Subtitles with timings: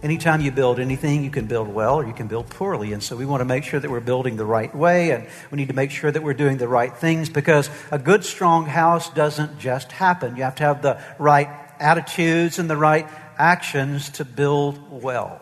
[0.00, 2.92] Anytime you build anything, you can build well or you can build poorly.
[2.92, 5.56] And so we want to make sure that we're building the right way and we
[5.56, 9.10] need to make sure that we're doing the right things because a good, strong house
[9.10, 10.36] doesn't just happen.
[10.36, 11.48] You have to have the right
[11.80, 13.08] attitudes and the right
[13.38, 15.40] actions to build well.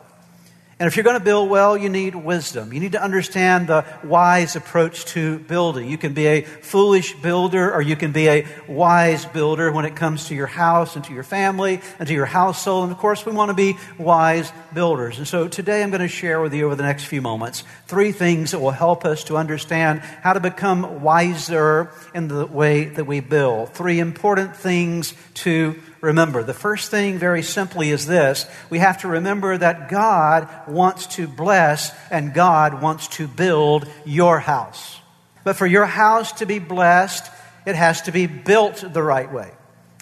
[0.79, 2.71] And if you're going to build well, you need wisdom.
[2.71, 5.89] You need to understand the wise approach to building.
[5.89, 9.97] You can be a foolish builder or you can be a wise builder when it
[9.97, 12.85] comes to your house and to your family and to your household.
[12.85, 15.17] And of course, we want to be wise builders.
[15.17, 18.13] And so today I'm going to share with you over the next few moments three
[18.13, 23.07] things that will help us to understand how to become wiser in the way that
[23.07, 23.73] we build.
[23.73, 26.43] Three important things to remember.
[26.43, 31.29] The first thing, very simply, is this we have to remember that God wants to
[31.29, 35.01] bless and God wants to build your house.
[35.45, 37.31] But for your house to be blessed,
[37.67, 39.51] it has to be built the right way,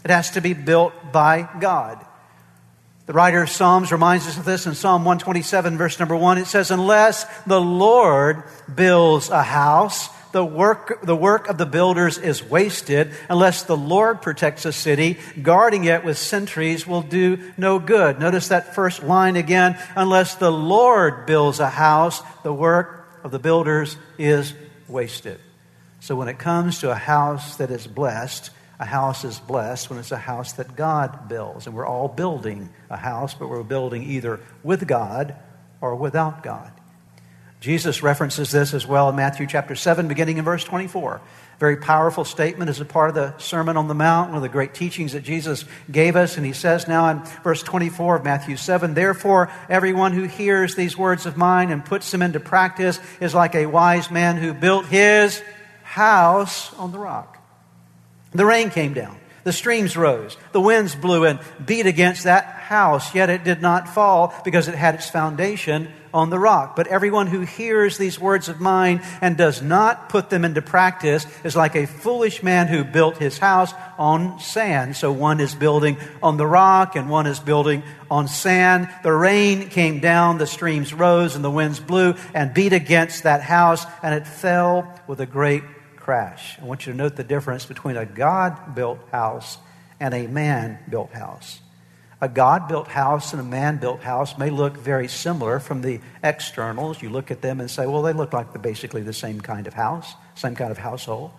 [0.04, 2.04] it has to be built by God.
[3.06, 6.38] The writer of Psalms reminds us of this in Psalm 127, verse number 1.
[6.38, 8.44] It says, Unless the Lord
[8.74, 13.12] builds a house, the work, the work of the builders is wasted.
[13.30, 18.18] Unless the Lord protects a city, guarding it with sentries will do no good.
[18.18, 19.78] Notice that first line again.
[19.94, 24.52] Unless the Lord builds a house, the work of the builders is
[24.88, 25.38] wasted.
[26.00, 28.50] So when it comes to a house that is blessed,
[28.80, 31.68] a house is blessed when it's a house that God builds.
[31.68, 35.36] And we're all building a house, but we're building either with God
[35.80, 36.72] or without God.
[37.64, 41.22] Jesus references this as well in Matthew chapter 7, beginning in verse 24.
[41.58, 44.50] Very powerful statement as a part of the Sermon on the Mount, one of the
[44.50, 46.36] great teachings that Jesus gave us.
[46.36, 50.98] And he says now in verse 24 of Matthew 7 Therefore, everyone who hears these
[50.98, 54.84] words of mine and puts them into practice is like a wise man who built
[54.84, 55.42] his
[55.84, 57.38] house on the rock.
[58.32, 59.18] The rain came down.
[59.44, 60.36] The streams rose.
[60.52, 64.74] The winds blew and beat against that house, yet it did not fall because it
[64.74, 66.76] had its foundation on the rock.
[66.76, 71.26] But everyone who hears these words of mine and does not put them into practice
[71.42, 74.96] is like a foolish man who built his house on sand.
[74.96, 78.88] So one is building on the rock and one is building on sand.
[79.02, 83.42] The rain came down, the streams rose, and the winds blew and beat against that
[83.42, 85.64] house, and it fell with a great
[85.96, 86.58] crash.
[86.60, 89.58] I want you to note the difference between a God built house
[89.98, 91.60] and a man built house.
[92.24, 96.00] A God built house and a man built house may look very similar from the
[96.22, 97.02] externals.
[97.02, 99.74] You look at them and say, well, they look like basically the same kind of
[99.74, 101.32] house, same kind of household.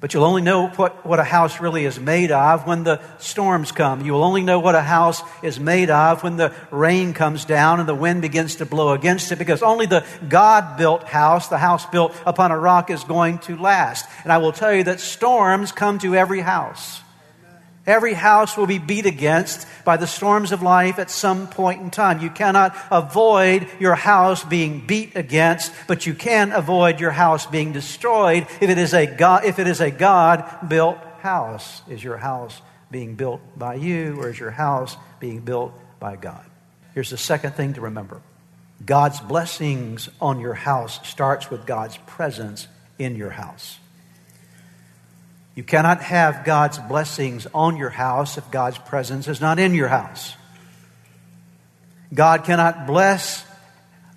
[0.00, 3.70] But you'll only know what, what a house really is made of when the storms
[3.70, 4.00] come.
[4.00, 7.78] You will only know what a house is made of when the rain comes down
[7.78, 11.58] and the wind begins to blow against it because only the God built house, the
[11.58, 14.06] house built upon a rock, is going to last.
[14.22, 17.02] And I will tell you that storms come to every house.
[17.86, 21.90] Every house will be beat against by the storms of life at some point in
[21.90, 22.22] time.
[22.22, 27.72] You cannot avoid your house being beat against, but you can avoid your house being
[27.72, 31.82] destroyed if it is a God, if it is a God built house.
[31.86, 36.44] Is your house being built by you or is your house being built by God?
[36.94, 38.22] Here's the second thing to remember.
[38.84, 42.66] God's blessings on your house starts with God's presence
[42.98, 43.78] in your house.
[45.54, 49.88] You cannot have God's blessings on your house if God's presence is not in your
[49.88, 50.34] house.
[52.12, 53.44] God cannot bless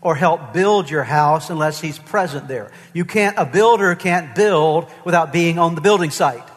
[0.01, 2.71] or help build your house unless He's present there.
[2.93, 6.47] You can't, a builder can't build without being on the building site.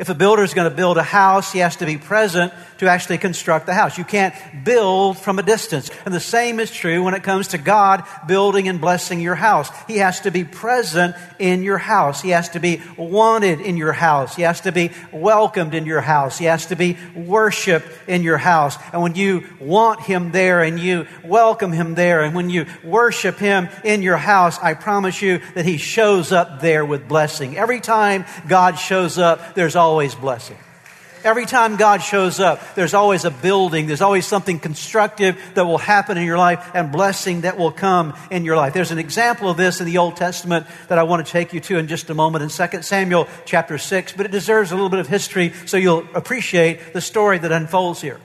[0.00, 2.88] If a builder is going to build a house, he has to be present to
[2.88, 3.98] actually construct the house.
[3.98, 5.90] You can't build from a distance.
[6.06, 9.68] And the same is true when it comes to God building and blessing your house.
[9.86, 12.22] He has to be present in your house.
[12.22, 14.34] He has to be wanted in your house.
[14.34, 16.38] He has to be welcomed in your house.
[16.38, 18.78] He has to be worshiped in your house.
[18.94, 23.36] And when you want Him there and you welcome Him there and when you worship
[23.36, 27.58] Him in your house, I promise you that He shows up there with blessing.
[27.58, 30.56] Every time God shows up, there's always always blessing.
[31.24, 35.78] Every time God shows up, there's always a building, there's always something constructive that will
[35.78, 38.72] happen in your life and blessing that will come in your life.
[38.72, 41.58] There's an example of this in the Old Testament that I want to take you
[41.60, 44.88] to in just a moment in 2 Samuel chapter 6, but it deserves a little
[44.88, 48.20] bit of history so you'll appreciate the story that unfolds here.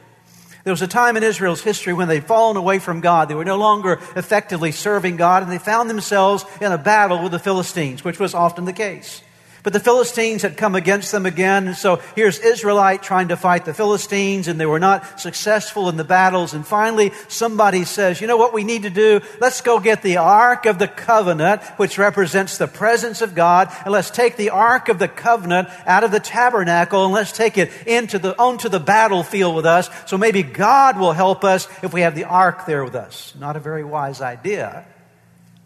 [0.63, 3.27] There was a time in Israel's history when they'd fallen away from God.
[3.27, 7.31] They were no longer effectively serving God, and they found themselves in a battle with
[7.33, 9.21] the Philistines, which was often the case.
[9.65, 11.65] But the Philistines had come against them again.
[11.65, 15.97] And so here's Israelite trying to fight the Philistines, and they were not successful in
[15.97, 16.53] the battles.
[16.53, 19.21] And finally, somebody says, You know what we need to do?
[19.41, 23.91] Let's go get the Ark of the Covenant, which represents the presence of God, and
[23.91, 27.71] let's take the Ark of the Covenant out of the tabernacle and let's take it
[27.87, 29.89] into the, onto the battlefield with us.
[30.05, 33.33] So maybe God will help us if we have the Ark there with us.
[33.39, 34.85] Not a very wise idea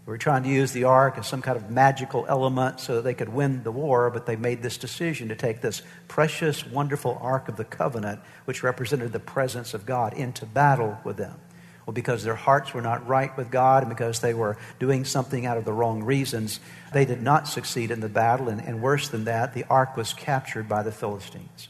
[0.10, 3.14] were trying to use the ark as some kind of magical element so that they
[3.14, 7.48] could win the war, but they made this decision to take this precious, wonderful ark
[7.48, 11.40] of the covenant, which represented the presence of God, into battle with them.
[11.86, 15.46] Well, because their hearts were not right with God and because they were doing something
[15.46, 16.60] out of the wrong reasons,
[16.94, 18.48] they did not succeed in the battle.
[18.50, 21.68] And, and worse than that, the ark was captured by the Philistines.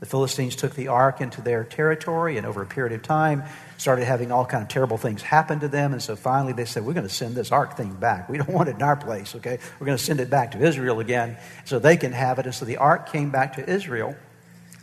[0.00, 3.42] The Philistines took the ark into their territory, and over a period of time,
[3.78, 5.92] started having all kind of terrible things happen to them.
[5.92, 8.28] And so finally, they said, "We're going to send this ark thing back.
[8.28, 9.34] We don't want it in our place.
[9.34, 12.44] Okay, we're going to send it back to Israel again, so they can have it."
[12.44, 14.14] And so the ark came back to Israel,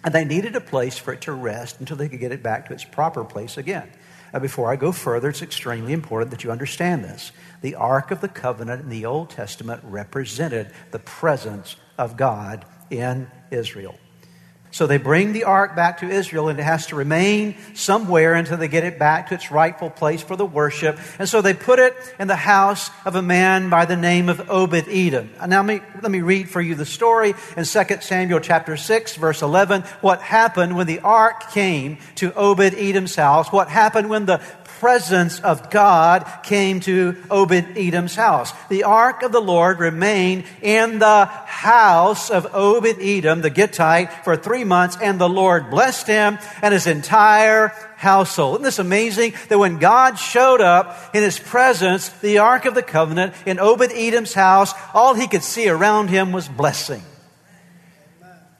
[0.03, 2.67] and they needed a place for it to rest until they could get it back
[2.67, 3.91] to its proper place again.
[4.33, 7.31] Now, before I go further, it's extremely important that you understand this.
[7.61, 13.31] The Ark of the Covenant in the Old Testament represented the presence of God in
[13.49, 13.95] Israel.
[14.75, 18.57] So they bring the ark back to Israel, and it has to remain somewhere until
[18.57, 20.99] they get it back to its rightful place for the worship.
[21.17, 24.49] And so they put it in the house of a man by the name of
[24.49, 25.29] Obed Edom.
[25.47, 29.15] Now, let me, let me read for you the story in 2 Samuel chapter 6,
[29.15, 29.83] verse 11.
[30.01, 33.53] What happened when the ark came to Obed Edom's house?
[33.53, 34.41] What happened when the
[34.79, 38.51] presence of God came to Obed Edom's house.
[38.69, 44.35] The ark of the Lord remained in the house of Obed Edom, the Gittite, for
[44.35, 48.55] three months, and the Lord blessed him and his entire household.
[48.55, 52.83] Isn't this amazing that when God showed up in his presence, the Ark of the
[52.83, 57.03] Covenant in Obed Edom's house, all he could see around him was blessing.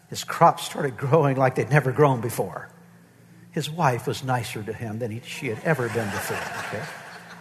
[0.09, 2.69] His crops started growing like they'd never grown before.
[3.55, 6.35] His wife was nicer to him than he, she had ever been before.
[6.67, 6.85] Okay?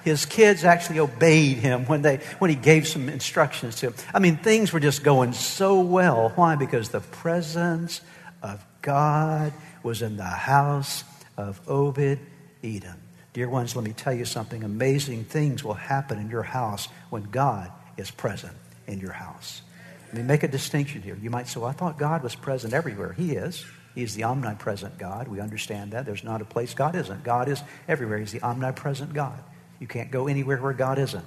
[0.04, 3.94] His kids actually obeyed him when, they, when he gave some instructions to them.
[4.14, 6.28] I mean, things were just going so well.
[6.36, 6.54] Why?
[6.54, 8.00] Because the presence
[8.44, 9.52] of God
[9.82, 11.02] was in the house
[11.36, 12.20] of Obed
[12.62, 13.02] Edom.
[13.32, 14.62] Dear ones, let me tell you something.
[14.62, 18.54] Amazing things will happen in your house when God is present
[18.86, 19.62] in your house.
[20.12, 21.18] Let me make a distinction here.
[21.20, 23.12] You might say, well, I thought God was present everywhere.
[23.14, 23.66] He is.
[23.94, 25.28] He's the omnipresent God.
[25.28, 26.04] We understand that.
[26.04, 27.22] There's not a place God isn't.
[27.22, 28.18] God is everywhere.
[28.18, 29.38] He's the omnipresent God.
[29.78, 31.24] You can't go anywhere where God isn't.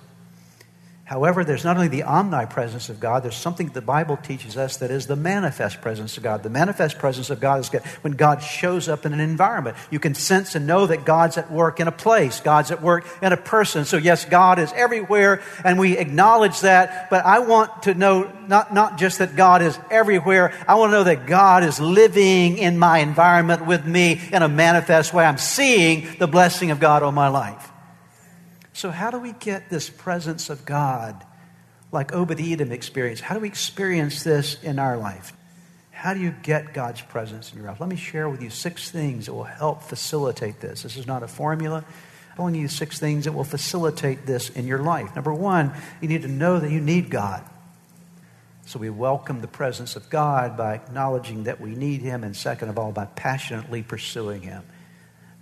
[1.08, 4.92] However, there's not only the omnipresence of God, there's something the Bible teaches us that
[4.92, 6.44] is the manifest presence of God.
[6.44, 7.70] The manifest presence of God is
[8.02, 9.78] when God shows up in an environment.
[9.90, 13.08] You can sense and know that God's at work in a place, God's at work
[13.22, 13.86] in a person.
[13.86, 18.74] So, yes, God is everywhere, and we acknowledge that, but I want to know not,
[18.74, 22.78] not just that God is everywhere, I want to know that God is living in
[22.78, 25.24] my environment with me in a manifest way.
[25.24, 27.72] I'm seeing the blessing of God on my life.
[28.78, 31.26] So, how do we get this presence of God
[31.92, 33.24] like Obed Edom experienced?
[33.24, 35.34] How do we experience this in our life?
[35.90, 37.80] How do you get God's presence in your life?
[37.80, 40.84] Let me share with you six things that will help facilitate this.
[40.84, 41.78] This is not a formula.
[42.30, 45.16] I'm telling you six things that will facilitate this in your life.
[45.16, 47.44] Number one, you need to know that you need God.
[48.68, 52.70] So we welcome the presence of God by acknowledging that we need Him, and second
[52.70, 54.62] of all, by passionately pursuing Him.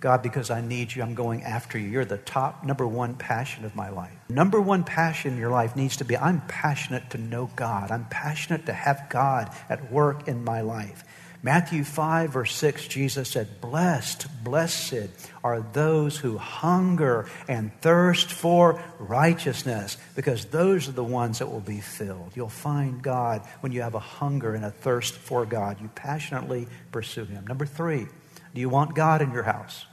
[0.06, 1.88] God, because I need you, I'm going after you.
[1.88, 4.16] You're the top, number one passion of my life.
[4.28, 7.90] Number one passion in your life needs to be I'm passionate to know God.
[7.90, 11.02] I'm passionate to have God at work in my life.
[11.42, 15.08] Matthew 5, verse 6, Jesus said, Blessed, blessed
[15.42, 21.58] are those who hunger and thirst for righteousness, because those are the ones that will
[21.58, 22.30] be filled.
[22.36, 25.80] You'll find God when you have a hunger and a thirst for God.
[25.80, 27.44] You passionately pursue Him.
[27.48, 28.06] Number three,
[28.54, 29.84] do you want God in your house?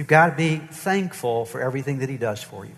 [0.00, 2.72] You've got to be thankful for everything that He does for you.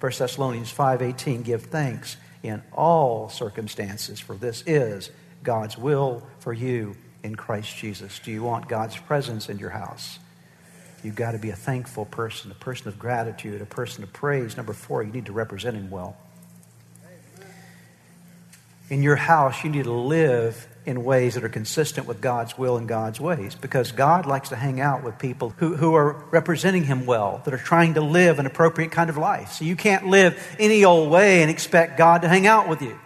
[0.00, 5.08] 1 Thessalonians 5:18 give thanks in all circumstances for this is
[5.42, 8.18] God's will for you in Christ Jesus.
[8.18, 10.18] Do you want God's presence in your house?
[11.02, 14.58] You've got to be a thankful person, a person of gratitude, a person of praise.
[14.58, 16.18] Number 4, you need to represent him well.
[18.88, 22.76] In your house, you need to live in ways that are consistent with God's will
[22.76, 26.84] and God's ways because God likes to hang out with people who, who are representing
[26.84, 29.52] Him well, that are trying to live an appropriate kind of life.
[29.52, 32.96] So you can't live any old way and expect God to hang out with you.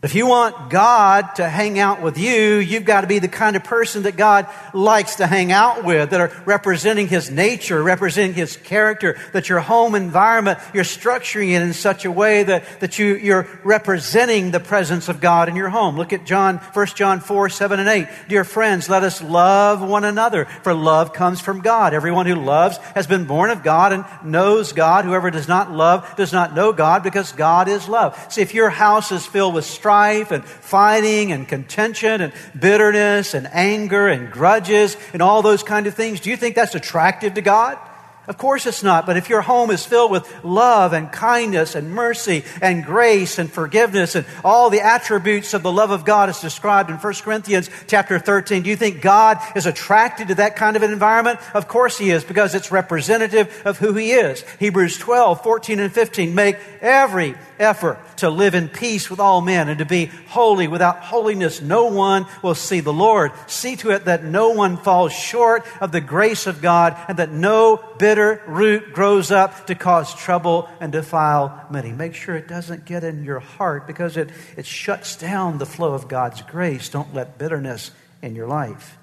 [0.00, 3.56] If you want God to hang out with you, you've got to be the kind
[3.56, 8.34] of person that God likes to hang out with, that are representing His nature, representing
[8.34, 13.00] His character, that your home environment, you're structuring it in such a way that, that
[13.00, 15.96] you, you're representing the presence of God in your home.
[15.96, 18.08] Look at John, 1 John 4, 7 and 8.
[18.28, 21.92] Dear friends, let us love one another, for love comes from God.
[21.92, 25.06] Everyone who loves has been born of God and knows God.
[25.06, 28.16] Whoever does not love does not know God because God is love.
[28.32, 33.48] See, if your house is filled with strife and fighting and contention and bitterness and
[33.52, 37.40] anger and grudges and all those kind of things, do you think that's attractive to
[37.40, 37.78] God?
[38.26, 39.06] Of course it's not.
[39.06, 43.50] But if your home is filled with love and kindness and mercy and grace and
[43.50, 47.70] forgiveness and all the attributes of the love of God as described in 1 Corinthians
[47.86, 51.40] chapter 13, do you think God is attracted to that kind of an environment?
[51.54, 54.44] Of course he is because it's representative of who he is.
[54.60, 59.68] Hebrews 12, 14 and 15 make every effort to live in peace with all men
[59.68, 60.68] and to be holy.
[60.68, 63.32] Without holiness, no one will see the Lord.
[63.46, 67.30] See to it that no one falls short of the grace of God and that
[67.30, 71.92] no bitter root grows up to cause trouble and defile many.
[71.92, 75.94] Make sure it doesn't get in your heart because it, it shuts down the flow
[75.94, 76.88] of God's grace.
[76.88, 77.90] Don't let bitterness
[78.22, 78.96] in your life.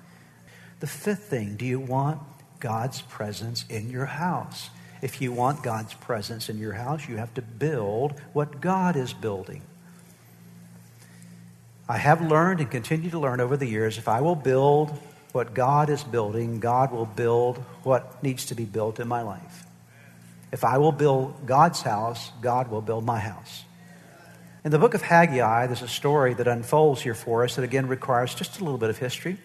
[0.80, 2.20] The fifth thing do you want
[2.60, 4.70] God's presence in your house?
[5.06, 9.14] If you want God's presence in your house, you have to build what God is
[9.14, 9.62] building.
[11.88, 14.90] I have learned and continue to learn over the years if I will build
[15.32, 19.68] what God is building, God will build what needs to be built in my life.
[20.52, 23.64] If I will build God's house, God will build my house.
[24.64, 27.86] In the book of Haggai, there's a story that unfolds here for us that again
[27.86, 29.38] requires just a little bit of history.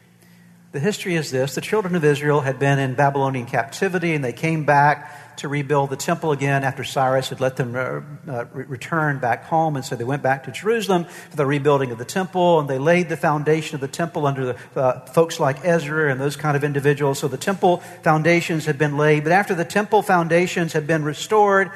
[0.72, 4.32] The history is this the children of Israel had been in Babylonian captivity and they
[4.32, 9.18] came back to rebuild the temple again after Cyrus had let them uh, uh, return
[9.18, 9.76] back home.
[9.76, 12.78] And so they went back to Jerusalem for the rebuilding of the temple, and they
[12.78, 16.56] laid the foundation of the temple under the uh, folks like Ezra and those kind
[16.56, 17.18] of individuals.
[17.18, 19.24] So the temple foundations had been laid.
[19.24, 21.70] But after the temple foundations had been restored,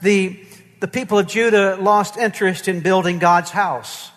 [0.00, 0.42] the,
[0.80, 4.10] the people of Judah lost interest in building God's house.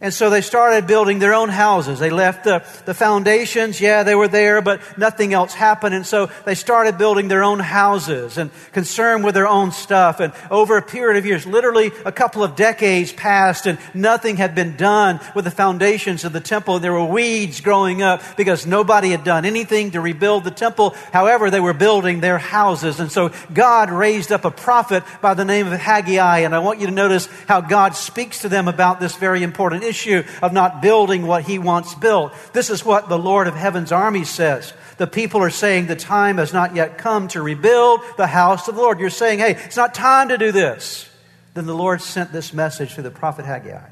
[0.00, 1.98] And so they started building their own houses.
[1.98, 3.80] They left the, the foundations.
[3.80, 5.94] Yeah, they were there, but nothing else happened.
[5.94, 10.20] And so they started building their own houses and concerned with their own stuff.
[10.20, 14.54] And over a period of years, literally a couple of decades passed and nothing had
[14.54, 16.80] been done with the foundations of the temple.
[16.80, 20.90] There were weeds growing up because nobody had done anything to rebuild the temple.
[21.14, 23.00] However, they were building their houses.
[23.00, 26.40] And so God raised up a prophet by the name of Haggai.
[26.40, 29.82] And I want you to notice how God speaks to them about this very important
[29.82, 32.32] issue issue of not building what he wants built.
[32.52, 34.72] This is what the Lord of Heaven's army says.
[34.98, 38.74] The people are saying the time has not yet come to rebuild the house of
[38.74, 38.98] the Lord.
[38.98, 41.08] You're saying, hey, it's not time to do this.
[41.54, 43.90] Then the Lord sent this message to the prophet Haggai.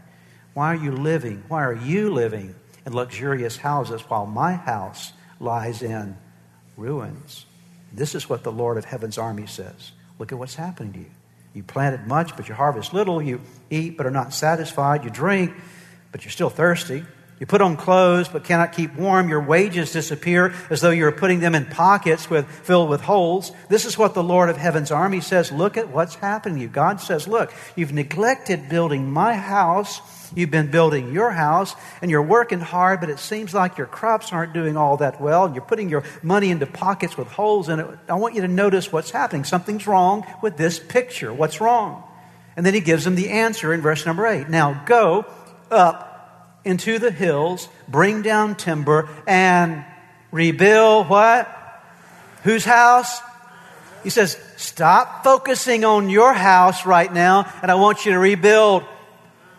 [0.55, 1.45] Why are you living?
[1.47, 2.55] Why are you living
[2.85, 6.17] in luxurious houses while my house lies in
[6.77, 7.47] ruins?
[7.93, 9.93] This is what the Lord of Heaven's army says.
[10.19, 11.11] Look at what's happening to you.
[11.55, 13.21] You planted much, but you harvest little.
[13.21, 13.41] You
[13.71, 15.05] eat, but are not satisfied.
[15.05, 15.53] You drink,
[16.13, 17.05] but you're still thirsty.
[17.43, 19.29] You put on clothes but cannot keep warm.
[19.29, 23.51] Your wages disappear as though you're putting them in pockets with, filled with holes.
[23.69, 25.51] This is what the Lord of Heaven's army says.
[25.51, 26.69] Look at what's happening to you.
[26.69, 30.01] God says, Look, you've neglected building my house.
[30.37, 34.33] You've been building your house and you're working hard, but it seems like your crops
[34.33, 35.45] aren't doing all that well.
[35.45, 37.87] And you're putting your money into pockets with holes in it.
[38.09, 39.43] I want you to notice what's happening.
[39.43, 41.35] Something's wrong with this picture.
[41.35, 42.05] What's wrong?
[42.57, 44.49] And then he gives them the answer in verse number eight.
[44.49, 45.27] Now go
[45.73, 49.85] up into the hills, bring down timber, and
[50.31, 51.49] rebuild what?
[52.45, 53.21] Whose house?
[54.03, 58.85] He says, Stop focusing on your house right now, and I want you to rebuild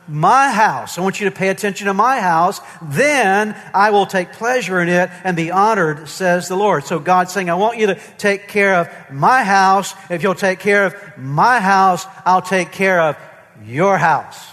[0.08, 0.98] my house.
[0.98, 2.60] I want you to pay attention to my house.
[2.82, 6.86] Then I will take pleasure in it and be honored, says the Lord.
[6.86, 9.93] So God's saying, I want you to take care of my house.
[10.10, 13.17] If you'll take care of my house, I'll take care of
[13.63, 14.52] your house.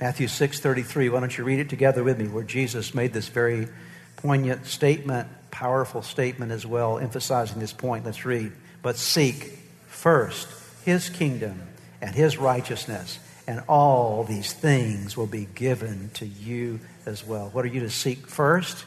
[0.00, 1.08] Matthew 6:33.
[1.08, 3.68] Why don't you read it together with me where Jesus made this very
[4.16, 8.04] poignant statement, powerful statement as well, emphasizing this point.
[8.04, 8.52] Let's read.
[8.82, 10.48] But seek first
[10.84, 11.62] his kingdom
[12.00, 17.50] and his righteousness, and all these things will be given to you as well.
[17.52, 18.84] What are you to seek first?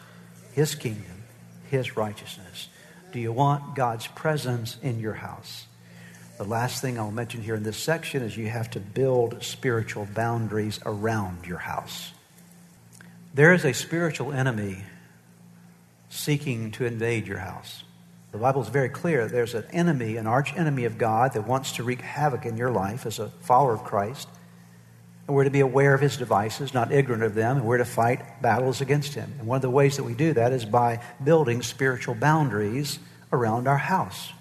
[0.54, 1.24] His kingdom,
[1.70, 2.68] his righteousness.
[3.12, 5.68] Do you want God's presence in your house?
[6.38, 10.08] The last thing I'll mention here in this section is you have to build spiritual
[10.14, 12.12] boundaries around your house.
[13.34, 14.84] There is a spiritual enemy
[16.10, 17.84] seeking to invade your house.
[18.32, 19.28] The Bible is very clear.
[19.28, 22.72] There's an enemy, an arch enemy of God that wants to wreak havoc in your
[22.72, 24.30] life as a follower of Christ.
[25.26, 27.86] And we're to be aware of his devices, not ignorant of them, and we're to
[27.86, 29.34] fight battles against him.
[29.40, 33.00] And one of the ways that we do that is by building spiritual boundaries
[33.34, 34.32] around our house.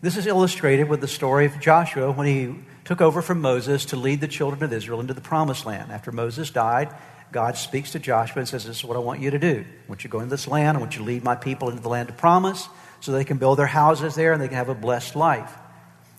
[0.00, 3.96] This is illustrated with the story of Joshua when he took over from Moses to
[3.96, 5.90] lead the children of Israel into the promised land.
[5.90, 6.94] After Moses died,
[7.32, 9.64] God speaks to Joshua and says, This is what I want you to do.
[9.66, 10.76] I want you to go into this land.
[10.76, 12.68] I want you to lead my people into the land of promise
[13.00, 15.52] so they can build their houses there and they can have a blessed life.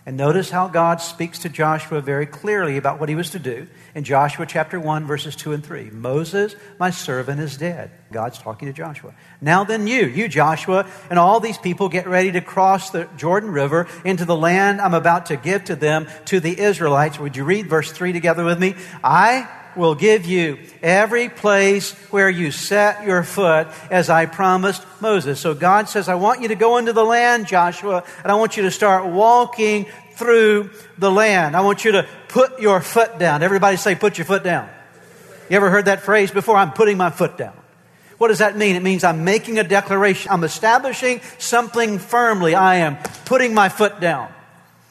[0.10, 3.68] And notice how God speaks to Joshua very clearly about what he was to do
[3.94, 5.92] in Joshua chapter 1, verses 2 and 3.
[5.92, 7.92] Moses, my servant, is dead.
[8.12, 9.14] God's talking to Joshua.
[9.40, 13.52] Now then, you, you Joshua, and all these people get ready to cross the Jordan
[13.52, 17.20] River into the land I'm about to give to them, to the Israelites.
[17.20, 18.74] Would you read verse 3 together with me?
[19.04, 25.40] I will give you every place where you set your foot as I promised Moses.
[25.40, 28.58] So God says, I want you to go into the land, Joshua, and I want
[28.58, 31.56] you to start walking through the land.
[31.56, 33.42] I want you to put your foot down.
[33.44, 34.70] Everybody say, put your foot down.
[35.50, 36.58] You ever heard that phrase before?
[36.58, 37.56] I'm putting my foot down.
[38.18, 38.76] What does that mean?
[38.76, 40.32] It means I'm making a declaration.
[40.32, 42.54] I'm establishing something firmly.
[42.54, 44.32] I am putting my foot down.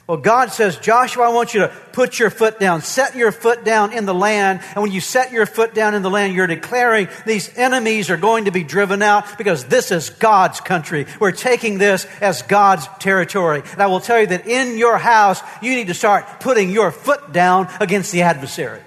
[0.09, 3.63] Well, God says, Joshua, I want you to put your foot down, set your foot
[3.63, 4.63] down in the land.
[4.75, 8.17] And when you set your foot down in the land, you're declaring these enemies are
[8.17, 11.05] going to be driven out because this is God's country.
[11.21, 13.63] We're taking this as God's territory.
[13.73, 16.91] And I will tell you that in your house, you need to start putting your
[16.91, 18.81] foot down against the adversary.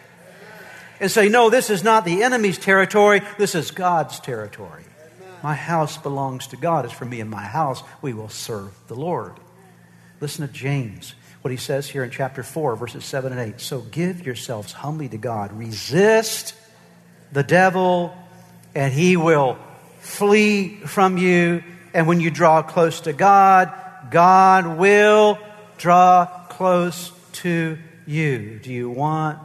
[0.99, 3.21] And say, no, this is not the enemy's territory.
[3.37, 4.85] This is God's territory.
[5.43, 6.85] My house belongs to God.
[6.85, 9.33] As for me and my house, we will serve the Lord.
[10.21, 13.59] Listen to James, what he says here in chapter 4, verses 7 and 8.
[13.59, 16.53] So give yourselves humbly to God, resist
[17.31, 18.15] the devil,
[18.75, 19.57] and he will
[19.99, 21.63] flee from you.
[21.93, 23.73] And when you draw close to God,
[24.11, 25.39] God will
[25.77, 28.59] draw close to you.
[28.59, 29.39] Do you want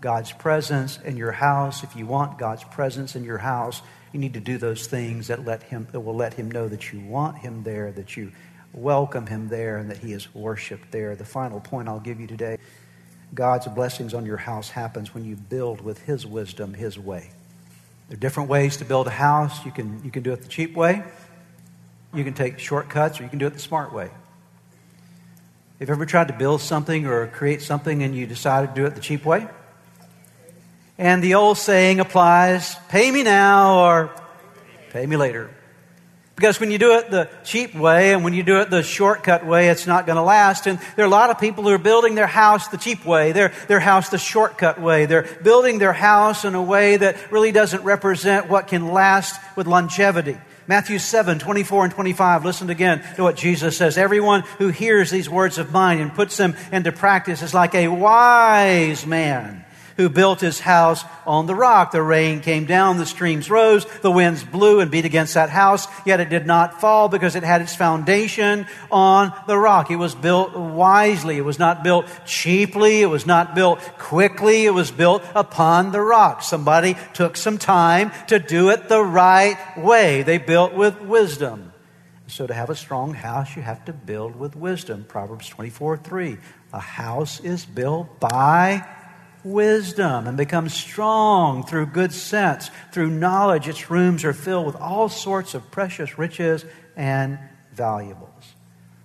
[0.00, 1.82] God's presence in your house?
[1.82, 5.44] If you want God's presence in your house, you need to do those things that
[5.44, 8.32] let him that will let him know that you want him there, that you
[8.72, 11.16] welcome him there and that he is worshiped there.
[11.16, 12.58] The final point I'll give you today
[13.34, 17.30] God's blessings on your house happens when you build with his wisdom, his way.
[18.08, 19.64] There are different ways to build a house.
[19.64, 21.04] You can, you can do it the cheap way,
[22.12, 24.10] you can take shortcuts, or you can do it the smart way.
[25.78, 28.86] Have you ever tried to build something or create something and you decided to do
[28.86, 29.46] it the cheap way?
[30.98, 34.10] And the old saying applies pay me now or
[34.90, 35.50] pay me later.
[36.40, 39.44] Because when you do it the cheap way and when you do it the shortcut
[39.44, 40.66] way, it's not going to last.
[40.66, 43.32] And there are a lot of people who are building their house the cheap way,
[43.32, 45.04] their, their house the shortcut way.
[45.04, 49.66] They're building their house in a way that really doesn't represent what can last with
[49.66, 50.38] longevity.
[50.66, 52.46] Matthew 7, 24 and 25.
[52.46, 53.98] Listen again to what Jesus says.
[53.98, 57.88] Everyone who hears these words of mine and puts them into practice is like a
[57.88, 59.62] wise man
[60.00, 61.92] who built his house on the rock.
[61.92, 65.86] The rain came down, the streams rose, the winds blew and beat against that house,
[66.06, 69.90] yet it did not fall because it had its foundation on the rock.
[69.90, 71.36] It was built wisely.
[71.36, 73.02] It was not built cheaply.
[73.02, 74.64] It was not built quickly.
[74.64, 76.42] It was built upon the rock.
[76.42, 80.22] Somebody took some time to do it the right way.
[80.22, 81.72] They built with wisdom.
[82.26, 85.04] So to have a strong house, you have to build with wisdom.
[85.06, 86.38] Proverbs 24, 3.
[86.72, 88.86] A house is built by
[89.44, 93.68] wisdom and becomes strong through good sense, through knowledge.
[93.68, 96.64] Its rooms are filled with all sorts of precious riches
[96.96, 97.38] and
[97.72, 98.54] valuables.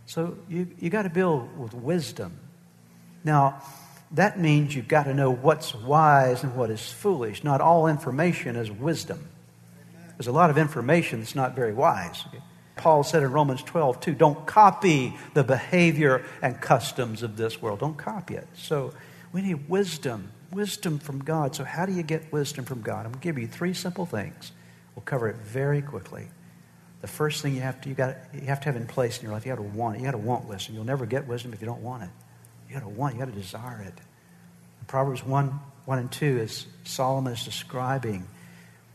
[0.06, 2.40] So you, you got to build with wisdom.
[3.24, 3.62] Now,
[4.12, 7.44] that means you've got to know what's wise and what is foolish.
[7.44, 9.28] Not all information is wisdom.
[10.18, 12.24] There's a lot of information that's not very wise.
[12.76, 17.80] Paul said in Romans 12, too, don't copy the behavior and customs of this world.
[17.80, 18.48] Don't copy it.
[18.54, 18.94] So
[19.36, 21.54] we need wisdom, wisdom from God.
[21.56, 23.00] So, how do you get wisdom from God?
[23.00, 24.54] I'm going to give you three simple things.
[24.96, 26.28] We'll cover it very quickly.
[27.02, 29.24] The first thing you have to you got you have to have in place in
[29.24, 30.00] your life, you got to want it.
[30.00, 30.76] You got to want wisdom.
[30.76, 32.10] You'll never get wisdom if you don't want it.
[32.70, 33.16] You got to want.
[33.16, 33.94] You got to desire it.
[34.88, 38.26] Proverbs one one and two is Solomon is describing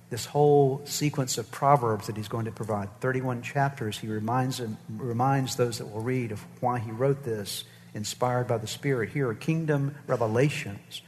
[0.08, 2.88] this whole sequence of proverbs that he's going to provide.
[3.02, 3.98] Thirty-one chapters.
[3.98, 8.58] He reminds him, reminds those that will read of why he wrote this inspired by
[8.58, 9.10] the Spirit.
[9.10, 11.02] Here are kingdom revelations,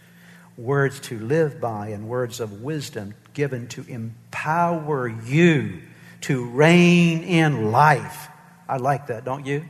[0.57, 5.83] words to live by, and words of wisdom given to empower you
[6.23, 8.29] to reign in life.
[8.69, 9.65] I like that, don't you?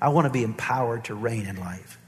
[0.00, 1.98] I want to be empowered to reign in life.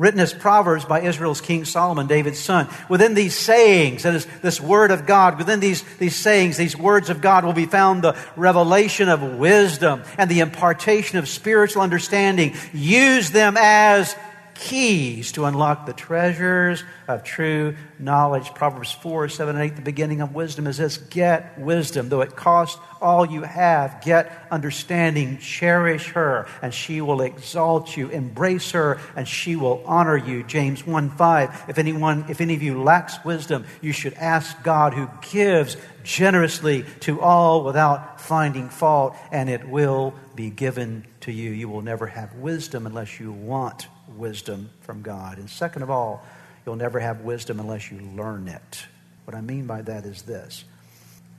[0.00, 2.68] Written as Proverbs by Israel's King Solomon, David's son.
[2.88, 7.10] Within these sayings, that is this word of God, within these, these sayings, these words
[7.10, 12.54] of God will be found the revelation of wisdom and the impartation of spiritual understanding.
[12.72, 14.16] Use them as
[14.60, 18.52] keys to unlock the treasures of true knowledge.
[18.54, 22.36] Proverbs 4, 7, and 8, the beginning of wisdom is this get wisdom, though it
[22.36, 24.02] cost all you have.
[24.02, 28.10] Get understanding, cherish her, and she will exalt you.
[28.10, 30.42] Embrace her, and she will honor you.
[30.42, 31.64] James 1, 5.
[31.68, 36.84] If anyone, if any of you lacks wisdom, you should ask God who gives generously
[37.00, 41.50] to all without finding fault, and it will be given to you.
[41.50, 45.38] You will never have wisdom unless you want wisdom from God.
[45.38, 46.24] And second of all,
[46.64, 48.84] you'll never have wisdom unless you learn it.
[49.24, 50.64] What I mean by that is this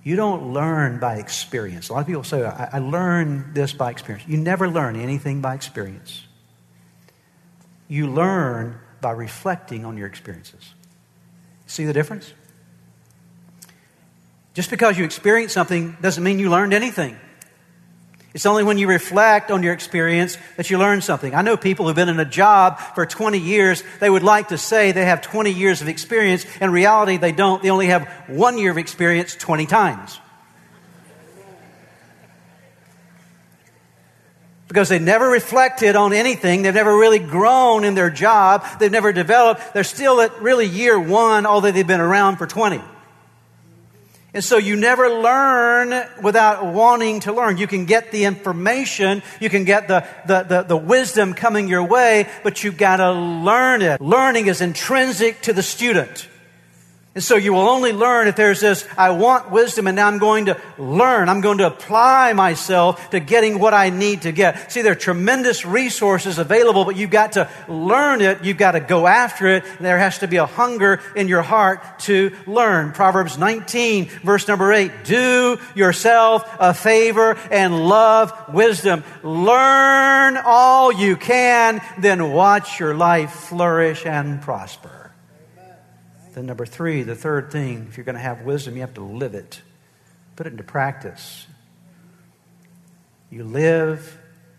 [0.03, 1.89] you don't learn by experience.
[1.89, 4.27] A lot of people say, I, I learn this by experience.
[4.27, 6.23] You never learn anything by experience.
[7.87, 10.73] You learn by reflecting on your experiences.
[11.67, 12.33] See the difference?
[14.53, 17.17] Just because you experience something doesn't mean you learned anything.
[18.33, 21.35] It's only when you reflect on your experience that you learn something.
[21.35, 23.83] I know people who've been in a job for 20 years.
[23.99, 26.45] They would like to say they have 20 years of experience.
[26.61, 27.61] In reality, they don't.
[27.61, 30.17] They only have one year of experience 20 times.
[34.69, 36.61] Because they never reflected on anything.
[36.61, 38.65] They've never really grown in their job.
[38.79, 39.73] They've never developed.
[39.73, 42.81] They're still at really year one, although they've been around for 20.
[44.33, 47.57] And so you never learn without wanting to learn.
[47.57, 51.83] You can get the information, you can get the, the, the, the wisdom coming your
[51.83, 53.99] way, but you've got to learn it.
[53.99, 56.29] Learning is intrinsic to the student.
[57.13, 60.17] And so you will only learn if there's this, I want wisdom and now I'm
[60.17, 61.27] going to learn.
[61.27, 64.71] I'm going to apply myself to getting what I need to get.
[64.71, 68.45] See, there are tremendous resources available, but you've got to learn it.
[68.45, 69.65] You've got to go after it.
[69.81, 72.93] there has to be a hunger in your heart to learn.
[72.93, 75.03] Proverbs 19 verse number 8.
[75.03, 79.03] Do yourself a favor and love wisdom.
[79.21, 85.00] Learn all you can, then watch your life flourish and prosper.
[86.33, 89.03] Then, number three, the third thing, if you're going to have wisdom, you have to
[89.03, 89.61] live it,
[90.35, 91.45] put it into practice.
[93.29, 94.17] You live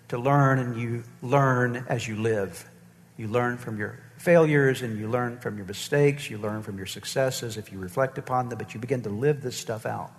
[0.08, 2.68] to learn, and you learn as you live.
[3.16, 6.28] You learn from your failures, and you learn from your mistakes.
[6.28, 9.42] You learn from your successes if you reflect upon them, but you begin to live
[9.42, 10.12] this stuff out.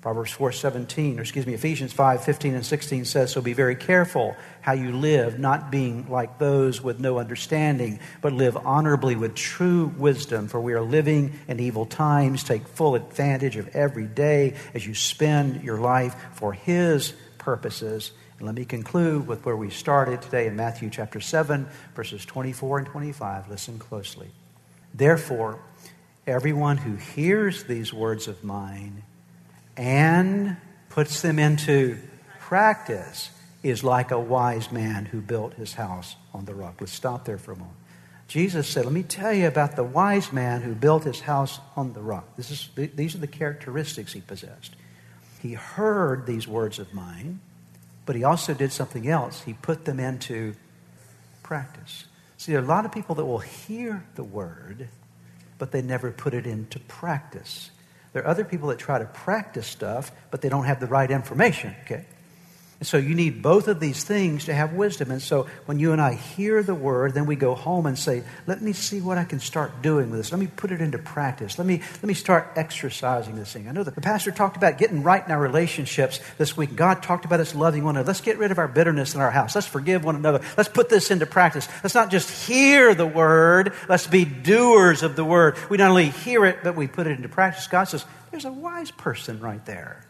[0.00, 4.72] Proverbs 4:17, or excuse me, Ephesians 5:15 and 16 says, "So be very careful how
[4.72, 10.46] you live, not being like those with no understanding, but live honorably with true wisdom,
[10.46, 12.44] for we are living in evil times.
[12.44, 18.46] Take full advantage of every day as you spend your life for his purposes." And
[18.46, 22.86] let me conclude with where we started today in Matthew chapter 7, verses 24 and
[22.86, 23.48] 25.
[23.48, 24.30] Listen closely.
[24.94, 25.58] Therefore,
[26.24, 29.02] everyone who hears these words of mine
[29.78, 30.56] and
[30.90, 31.96] puts them into
[32.40, 33.30] practice
[33.62, 36.76] is like a wise man who built his house on the rock.
[36.80, 37.76] Let's stop there for a moment.
[38.26, 41.92] Jesus said, Let me tell you about the wise man who built his house on
[41.92, 42.36] the rock.
[42.36, 44.74] This is, these are the characteristics he possessed.
[45.40, 47.40] He heard these words of mine,
[48.04, 49.42] but he also did something else.
[49.42, 50.54] He put them into
[51.42, 52.04] practice.
[52.36, 54.88] See, there are a lot of people that will hear the word,
[55.58, 57.70] but they never put it into practice.
[58.12, 61.10] There are other people that try to practice stuff, but they don't have the right
[61.10, 62.04] information, okay?
[62.80, 65.10] And so you need both of these things to have wisdom.
[65.10, 68.22] And so when you and I hear the word, then we go home and say,
[68.46, 70.30] let me see what I can start doing with this.
[70.30, 71.58] Let me put it into practice.
[71.58, 73.66] Let me, let me start exercising this thing.
[73.68, 76.76] I know that the pastor talked about getting right in our relationships this week.
[76.76, 78.06] God talked about us loving one another.
[78.06, 79.56] Let's get rid of our bitterness in our house.
[79.56, 80.40] Let's forgive one another.
[80.56, 81.66] Let's put this into practice.
[81.82, 83.72] Let's not just hear the word.
[83.88, 85.56] Let's be doers of the word.
[85.68, 87.66] We not only hear it, but we put it into practice.
[87.66, 90.04] God says, there's a wise person right there.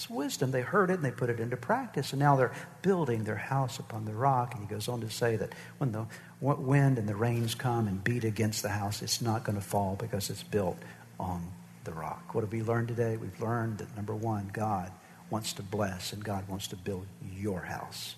[0.00, 0.50] That's wisdom.
[0.50, 2.14] They heard it and they put it into practice.
[2.14, 4.54] And now they're building their house upon the rock.
[4.54, 6.06] And he goes on to say that when the
[6.40, 9.96] wind and the rains come and beat against the house, it's not going to fall
[9.96, 10.78] because it's built
[11.18, 11.46] on
[11.84, 12.34] the rock.
[12.34, 13.18] What have we learned today?
[13.18, 14.90] We've learned that number one, God
[15.28, 18.14] wants to bless and God wants to build your house.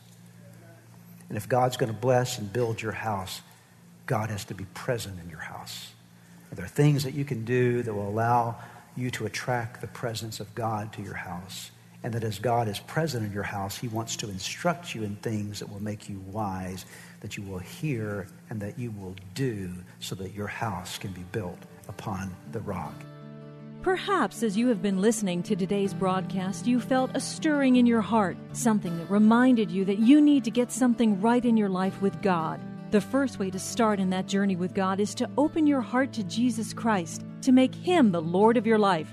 [1.28, 3.40] And if God's going to bless and build your house,
[4.06, 5.90] God has to be present in your house.
[6.52, 8.58] Are There things that you can do that will allow
[8.96, 11.71] you to attract the presence of God to your house.
[12.04, 15.16] And that as God is present in your house, He wants to instruct you in
[15.16, 16.84] things that will make you wise,
[17.20, 21.22] that you will hear, and that you will do so that your house can be
[21.32, 22.94] built upon the rock.
[23.82, 28.00] Perhaps as you have been listening to today's broadcast, you felt a stirring in your
[28.00, 32.00] heart, something that reminded you that you need to get something right in your life
[32.00, 32.60] with God.
[32.92, 36.12] The first way to start in that journey with God is to open your heart
[36.12, 39.12] to Jesus Christ, to make Him the Lord of your life,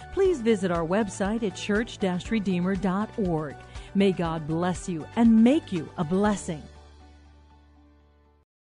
[0.13, 3.55] please visit our website at church-redeemer.org.
[3.95, 6.63] May God bless you and make you a blessing.